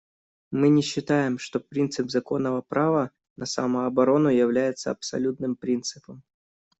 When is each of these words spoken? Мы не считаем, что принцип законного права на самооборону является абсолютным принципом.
Мы 0.49 0.69
не 0.69 0.81
считаем, 0.81 1.37
что 1.37 1.59
принцип 1.59 2.09
законного 2.09 2.61
права 2.61 3.11
на 3.37 3.45
самооборону 3.45 4.29
является 4.29 4.89
абсолютным 4.89 5.55
принципом. 5.55 6.23